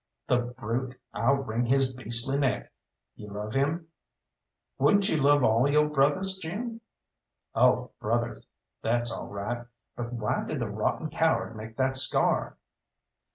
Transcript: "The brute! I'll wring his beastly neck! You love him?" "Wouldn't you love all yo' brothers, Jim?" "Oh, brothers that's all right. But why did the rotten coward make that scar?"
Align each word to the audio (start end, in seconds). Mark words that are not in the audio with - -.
"The 0.25 0.39
brute! 0.39 0.95
I'll 1.13 1.35
wring 1.35 1.67
his 1.67 1.93
beastly 1.93 2.39
neck! 2.39 2.71
You 3.15 3.27
love 3.27 3.53
him?" 3.53 3.85
"Wouldn't 4.79 5.07
you 5.09 5.17
love 5.17 5.43
all 5.43 5.69
yo' 5.69 5.87
brothers, 5.89 6.39
Jim?" 6.39 6.81
"Oh, 7.53 7.91
brothers 7.99 8.47
that's 8.81 9.11
all 9.11 9.27
right. 9.27 9.67
But 9.95 10.11
why 10.13 10.43
did 10.45 10.57
the 10.57 10.69
rotten 10.71 11.11
coward 11.11 11.55
make 11.55 11.77
that 11.77 11.95
scar?" 11.97 12.57